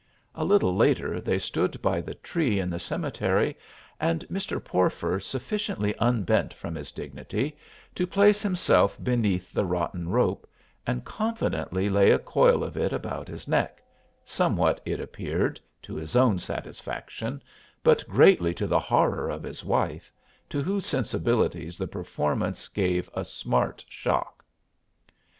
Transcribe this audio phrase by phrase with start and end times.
[0.33, 3.55] A little later they stood by the tree in the cemetery
[3.99, 4.59] and Mr.
[4.59, 7.55] Porfer sufficiently unbent from his dignity
[7.93, 10.49] to place himself beneath the rotten rope
[10.87, 13.79] and confidently lay a coil of it about his neck,
[14.25, 17.39] somewhat, it appeared, to his own satisfaction,
[17.83, 20.11] but greatly to the horror of his wife,
[20.49, 24.43] to whose sensibilities the performance gave a smart shock.